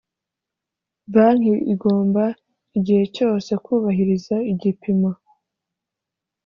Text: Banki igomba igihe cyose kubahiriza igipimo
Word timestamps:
Banki 1.13 1.55
igomba 1.73 2.23
igihe 2.77 3.03
cyose 3.15 3.51
kubahiriza 3.63 4.35
igipimo 4.51 5.09